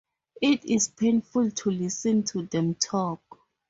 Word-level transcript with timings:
It 0.41 0.65
is 0.65 0.87
painful 0.87 1.51
to 1.51 1.69
listen 1.69 2.23
to 2.23 2.41
them 2.47 2.73
talk. 2.73 3.21